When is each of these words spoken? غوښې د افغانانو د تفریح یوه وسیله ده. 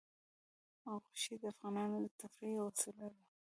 غوښې 1.01 1.35
د 1.41 1.43
افغانانو 1.53 1.97
د 2.03 2.07
تفریح 2.21 2.51
یوه 2.55 2.65
وسیله 2.69 3.07
ده. 3.13 3.21